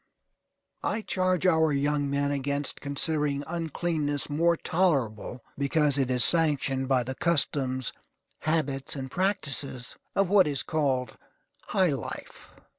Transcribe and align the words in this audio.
I 0.81 1.01
charge 1.03 1.45
our 1.45 1.71
young 1.71 2.09
men 2.09 2.31
against 2.31 2.81
considering 2.81 3.43
uncleanness 3.45 4.31
more 4.31 4.57
tolerable, 4.57 5.43
because 5.59 5.99
it 5.99 6.09
is 6.09 6.23
sanctioned 6.23 6.87
by 6.87 7.03
the 7.03 7.13
customs, 7.13 7.93
habits, 8.39 8.95
and 8.95 9.11
practices 9.11 9.95
of 10.15 10.27
what 10.27 10.47
is 10.47 10.63
called 10.63 11.13
high 11.67 11.91
life. 11.93 12.49